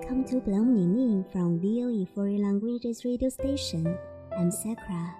[0.00, 3.98] Welcome to Bloom Ning from VOE Foreign Languages radio station.
[4.38, 5.16] I'm Sakura.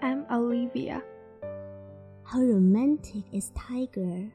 [0.00, 1.02] I'm Olivia.
[2.24, 4.32] How romantic is Tagore?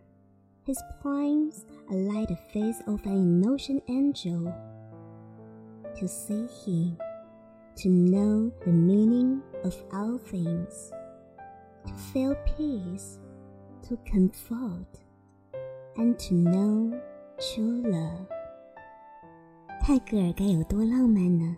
[0.65, 4.53] His poems are like the face of an innocent angel.
[5.97, 6.97] To see him,
[7.77, 10.91] to know the meaning of all things,
[11.87, 13.17] to feel peace,
[13.89, 15.01] to comfort,
[15.95, 17.01] and to know
[17.39, 18.36] true love.
[19.87, 21.55] 泰戈尔该有多浪漫呢？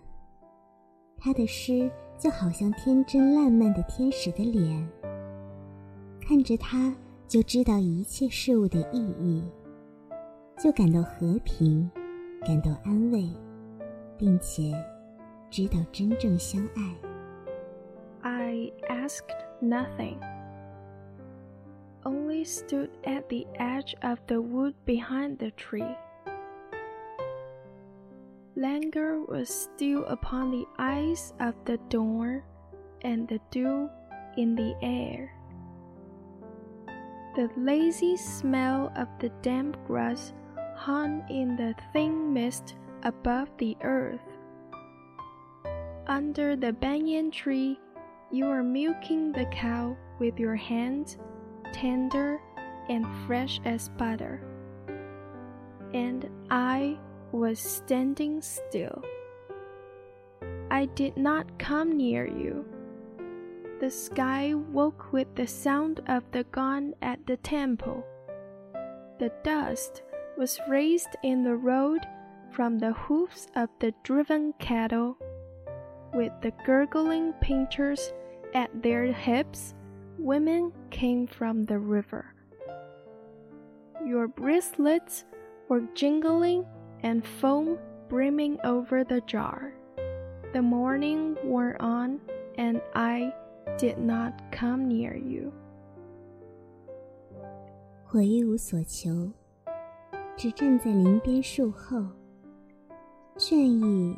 [1.18, 4.88] 他的诗就好像天真烂漫的天使的脸，
[6.22, 6.96] 看着他
[7.28, 9.44] 就知道一切事物的意义，
[10.60, 11.90] 就感到和平，
[12.46, 13.28] 感到安慰，
[14.16, 14.74] 并且
[15.50, 16.96] 知道真正相爱。
[18.22, 20.20] I asked nothing,
[22.04, 25.98] only stood at the edge of the wood behind the tree.
[28.60, 32.44] Languor was still upon the eyes of the dawn
[33.04, 33.90] and the dew
[34.36, 35.34] in the air.
[37.38, 40.34] The lazy smell of the damp grass
[40.76, 44.28] hung in the thin mist above the earth.
[46.08, 47.80] Under the banyan tree,
[48.30, 51.18] you are milking the cow with your hands,
[51.72, 52.42] tender
[52.90, 54.44] and fresh as butter.
[55.94, 56.98] And I
[57.32, 59.04] was standing still.
[60.72, 62.66] I did not come near you.
[63.80, 68.04] The sky woke with the sound of the gong at the temple.
[69.20, 70.04] The dust
[70.38, 72.06] was raised in the road
[72.52, 75.18] from the hoofs of the driven cattle.
[76.14, 78.14] With the gurgling painters
[78.54, 79.76] at their hips,
[80.18, 82.34] women came from the river.
[84.06, 85.26] Your bracelets
[85.68, 86.66] were jingling
[87.04, 87.78] and foam
[88.08, 89.74] brimming over the jar.
[90.54, 92.20] The morning wore on,
[92.58, 93.32] and I
[93.78, 95.52] did not come near you.
[98.12, 99.32] 我一无所求，
[100.36, 102.04] 只站在林边树后，
[103.38, 104.18] 倦意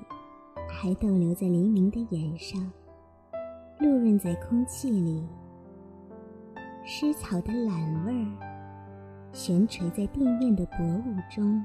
[0.69, 2.72] 还逗留在黎明的眼上，
[3.80, 5.27] 露润在空气里。
[6.86, 11.62] 湿草的懒味儿悬垂在地面的薄雾中。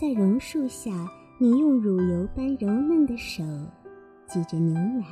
[0.00, 0.92] 在榕树下，
[1.40, 3.42] 你用乳油般柔嫩的手
[4.28, 5.04] 挤着牛奶，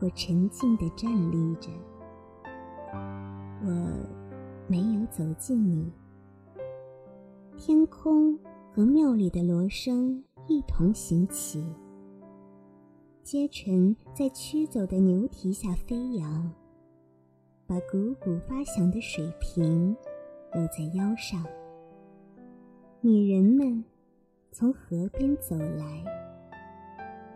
[0.00, 1.68] 我沉静地站立着。
[3.62, 3.68] 我
[4.66, 5.92] 没有走近你。
[7.58, 8.38] 天空
[8.74, 11.62] 和庙里的锣声一同行起，
[13.22, 16.50] 阶尘在驱走的牛蹄下飞扬，
[17.66, 19.94] 把汩汩发响的水瓶
[20.54, 21.44] 搂在腰上。
[23.04, 23.84] 女人们
[24.52, 26.04] 从河边走来，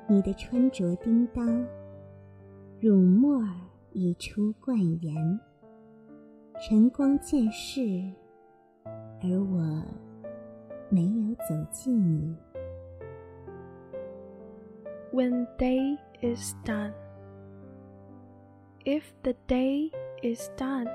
[0.07, 1.67] 你的穿着叮当，
[2.79, 3.51] 乳沫儿
[3.91, 5.41] 溢出冠言，
[6.61, 7.81] 晨光渐逝，
[9.21, 9.83] 而我
[10.89, 12.37] 没有走近你。
[15.12, 16.93] When day is done,
[18.85, 19.91] if the day
[20.23, 20.87] is done,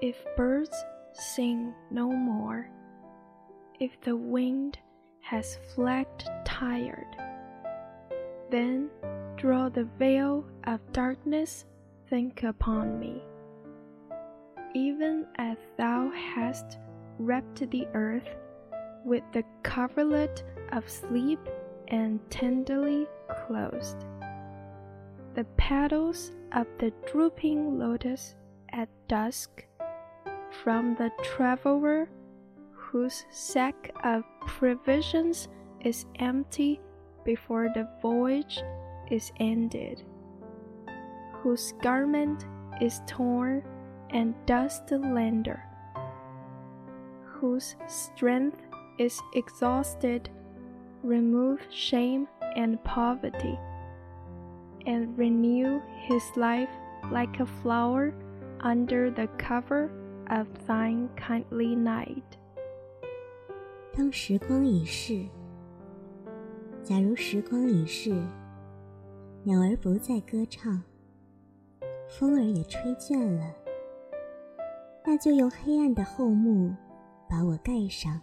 [0.00, 0.74] if birds
[1.12, 2.64] sing no more.
[3.80, 4.78] If the wind
[5.20, 7.06] has flagged tired.
[8.50, 8.90] Then
[9.36, 11.64] draw the veil of darkness
[12.08, 13.22] think upon me.
[14.74, 16.78] Even as thou hast
[17.18, 18.28] wrapped the earth
[19.04, 20.42] with the coverlet
[20.72, 21.40] of sleep
[21.88, 23.06] and tenderly
[23.46, 24.04] closed.
[25.34, 28.34] The petals of the drooping lotus
[28.72, 29.64] at dusk
[30.62, 32.08] from the traveler
[32.90, 35.48] whose sack of provisions
[35.80, 36.80] is empty
[37.24, 38.62] before the voyage
[39.10, 40.02] is ended,
[41.42, 42.46] whose garment
[42.80, 43.62] is torn
[44.10, 45.62] and dust-lender?
[47.40, 48.60] whose strength
[48.98, 50.28] is exhausted,
[51.02, 52.26] remove shame
[52.56, 53.58] and poverty,
[54.86, 56.70] and renew his life
[57.12, 58.12] like a flower
[58.60, 59.90] under the cover
[60.30, 62.36] of thine kindly night.
[63.98, 65.26] 当时光已逝，
[66.84, 68.12] 假如时光已逝，
[69.42, 70.80] 鸟儿不再歌唱，
[72.08, 73.52] 风儿也吹倦了，
[75.04, 76.72] 那就用黑暗的厚幕
[77.28, 78.22] 把我盖上，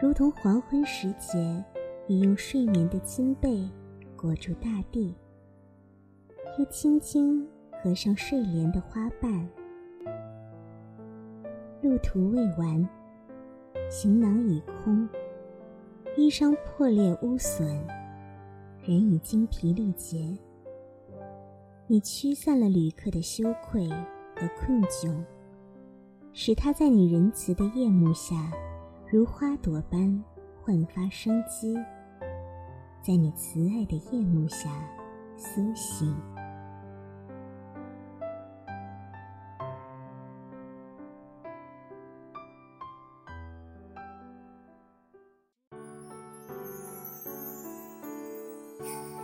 [0.00, 1.62] 如同黄昏时节
[2.06, 3.68] 你用睡眠的金被
[4.16, 5.14] 裹住大地，
[6.58, 7.46] 又轻轻
[7.82, 9.46] 合上睡莲的花瓣。
[11.82, 12.88] 路途未完。
[13.98, 15.08] 行囊已空，
[16.18, 17.66] 衣裳破裂污损，
[18.82, 20.36] 人已精疲力竭。
[21.86, 25.16] 你驱散了旅客的羞愧和困窘，
[26.34, 28.52] 使他在你仁慈的夜幕下，
[29.10, 30.22] 如花朵般
[30.62, 31.74] 焕发生机，
[33.00, 34.68] 在你慈爱的夜幕下
[35.38, 36.14] 苏醒。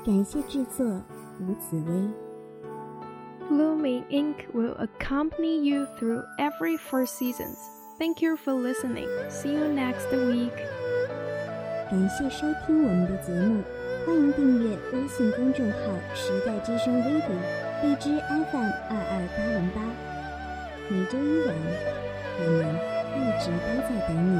[0.05, 0.85] 感谢制作
[1.39, 2.09] 吴紫薇。
[3.49, 7.57] Blooming Ink will accompany you through every four seasons.
[7.97, 9.07] Thank you for listening.
[9.29, 10.51] See you next week.
[11.89, 13.63] 感谢收听我们的节目，
[14.05, 17.21] 欢迎订阅微信公众号“时代之声 Radio”，
[17.83, 19.81] 荔枝 FM 二二八零八。
[20.89, 21.55] 每周一晚，
[22.39, 22.59] 我们
[23.15, 24.35] 一直都在等你。